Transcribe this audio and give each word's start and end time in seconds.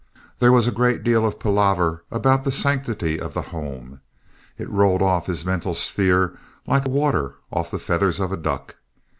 There 0.39 0.51
was 0.51 0.65
a 0.65 0.71
great 0.71 1.03
deal 1.03 1.27
of 1.27 1.37
palaver 1.37 2.03
about 2.09 2.43
the 2.43 2.51
sanctity 2.51 3.19
of 3.19 3.35
the 3.35 3.43
home. 3.53 4.01
It 4.57 4.67
rolled 4.67 5.03
off 5.03 5.27
his 5.27 5.45
mental 5.45 5.75
sphere 5.75 6.39
like 6.65 6.87
water 6.87 7.35
off 7.51 7.69
the 7.69 7.77
feathers 7.77 8.19
of 8.19 8.31
a 8.31 8.37
duck. 8.37 8.77